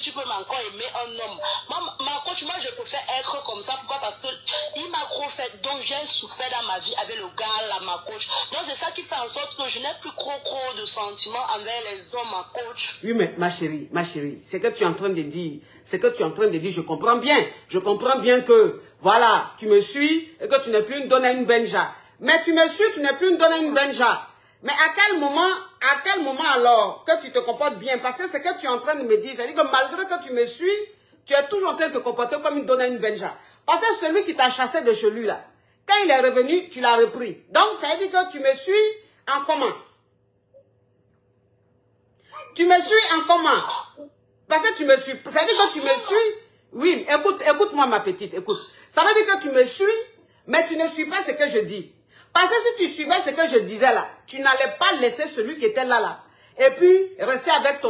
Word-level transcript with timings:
tu 0.00 0.12
peux 0.12 0.20
encore 0.20 0.58
aimer 0.72 0.86
un 0.94 1.10
homme. 1.24 1.38
Moi, 1.68 1.96
ma 2.00 2.22
coach, 2.24 2.42
moi, 2.44 2.54
je 2.58 2.70
préfère 2.70 3.00
être 3.18 3.44
comme 3.44 3.60
ça. 3.62 3.74
Pourquoi? 3.78 3.98
Parce 4.00 4.18
que 4.18 4.28
il 4.76 4.90
m'a 4.90 5.04
trop 5.10 5.28
fait. 5.28 5.60
Donc, 5.62 5.80
j'ai 5.80 6.04
souffert 6.04 6.48
dans 6.50 6.66
ma 6.66 6.78
vie 6.78 6.94
avec 7.02 7.16
le 7.16 7.28
gars, 7.36 7.66
là, 7.68 7.80
ma 7.84 8.04
coach. 8.06 8.28
Donc, 8.52 8.62
c'est 8.64 8.74
ça 8.74 8.90
qui 8.92 9.02
fait 9.02 9.14
en 9.14 9.28
sorte 9.28 9.56
que 9.56 9.68
je 9.68 9.78
n'ai 9.78 9.92
plus 10.00 10.10
trop, 10.16 10.32
trop 10.44 10.74
de 10.80 10.86
sentiments 10.86 11.44
envers 11.54 11.82
les 11.92 12.14
hommes, 12.14 12.30
ma 12.30 12.50
coach. 12.54 12.98
Oui, 13.04 13.12
mais 13.14 13.34
ma 13.36 13.50
chérie, 13.50 13.88
ma 13.92 14.04
chérie, 14.04 14.38
c'est 14.42 14.60
que 14.60 14.68
tu 14.68 14.82
es 14.82 14.86
en 14.86 14.94
train 14.94 15.10
de 15.10 15.22
dire, 15.22 15.60
c'est 15.84 16.00
que 16.00 16.06
tu 16.08 16.22
es 16.22 16.24
en 16.24 16.32
train 16.32 16.48
de 16.48 16.58
dire, 16.58 16.72
je 16.72 16.80
comprends 16.80 17.16
bien. 17.16 17.36
Je 17.68 17.78
comprends 17.78 18.18
bien 18.18 18.40
que, 18.40 18.82
voilà, 19.00 19.52
tu 19.58 19.66
me 19.66 19.80
suis 19.80 20.34
et 20.40 20.48
que 20.48 20.64
tu 20.64 20.70
n'es 20.70 20.82
plus 20.82 20.98
une 21.00 21.08
donne 21.08 21.24
à 21.24 21.32
une 21.32 21.44
benja. 21.44 21.92
Mais 22.20 22.42
tu 22.42 22.52
me 22.52 22.68
suis, 22.68 22.84
tu 22.94 23.00
n'es 23.00 23.12
plus 23.14 23.30
une 23.30 23.38
donne 23.38 23.52
à 23.52 23.58
une 23.58 23.74
benja. 23.74 24.26
Mais 24.62 24.72
à 24.72 24.92
quel 24.94 25.18
moment, 25.18 25.48
à 25.90 26.00
quel 26.04 26.22
moment 26.22 26.48
alors 26.54 27.04
que 27.04 27.20
tu 27.20 27.32
te 27.32 27.38
comportes 27.40 27.78
bien 27.78 27.98
Parce 27.98 28.16
que 28.16 28.28
c'est 28.28 28.40
que 28.40 28.58
tu 28.58 28.66
es 28.66 28.68
en 28.68 28.78
train 28.78 28.94
de 28.94 29.02
me 29.02 29.16
dire, 29.16 29.32
c'est-à-dire 29.34 29.56
que 29.56 29.70
malgré 29.70 30.04
que 30.04 30.24
tu 30.24 30.32
me 30.32 30.46
suis, 30.46 30.70
tu 31.24 31.34
es 31.34 31.42
toujours 31.48 31.70
en 31.70 31.76
train 31.76 31.88
de 31.88 31.94
te 31.94 31.98
comporter 31.98 32.36
comme 32.42 32.58
une 32.58 32.66
donne 32.66 32.80
à 32.80 32.86
une 32.86 32.98
benja. 32.98 33.36
Parce 33.66 33.80
que 33.80 34.06
celui 34.06 34.24
qui 34.24 34.34
t'a 34.34 34.50
chassé 34.50 34.82
de 34.82 34.94
chez 34.94 35.10
lui 35.10 35.26
là, 35.26 35.44
quand 35.86 35.94
il 36.04 36.10
est 36.10 36.20
revenu, 36.20 36.68
tu 36.68 36.80
l'as 36.80 36.96
repris. 36.96 37.42
Donc 37.50 37.64
ça 37.80 37.88
veut 37.96 38.06
dire 38.06 38.10
que 38.10 38.30
tu 38.30 38.38
me 38.40 38.52
suis 38.54 38.72
en 39.28 39.44
comment? 39.44 39.74
Tu 42.54 42.66
me 42.66 42.80
suis 42.80 43.14
en 43.16 43.26
comment? 43.26 44.00
Parce 44.48 44.68
que 44.68 44.76
tu 44.76 44.84
me 44.84 44.96
suis. 44.96 45.12
Ça 45.28 45.40
veut 45.40 45.46
dire 45.46 45.68
que 45.68 45.72
tu 45.72 45.80
me 45.80 45.88
suis. 45.88 46.34
Oui, 46.72 47.06
écoute, 47.08 47.42
écoute-moi 47.42 47.86
ma 47.86 48.00
petite, 48.00 48.34
écoute. 48.34 48.58
Ça 48.90 49.02
veut 49.02 49.14
dire 49.14 49.34
que 49.34 49.42
tu 49.42 49.50
me 49.50 49.64
suis, 49.64 49.84
mais 50.46 50.66
tu 50.68 50.76
ne 50.76 50.86
suis 50.88 51.06
pas 51.06 51.22
ce 51.24 51.32
que 51.32 51.48
je 51.48 51.58
dis. 51.58 51.92
Parce 52.32 52.48
que 52.48 52.54
si 52.54 52.84
tu 52.84 52.88
suivais 52.88 53.20
ce 53.24 53.30
que 53.30 53.48
je 53.48 53.58
disais 53.60 53.92
là, 53.92 54.06
tu 54.26 54.38
n'allais 54.40 54.74
pas 54.78 54.92
laisser 55.00 55.26
celui 55.26 55.58
qui 55.58 55.66
était 55.66 55.84
là, 55.84 56.00
là. 56.00 56.20
Et 56.58 56.70
puis, 56.70 57.10
rester 57.18 57.50
avec 57.50 57.80
ton 57.80 57.88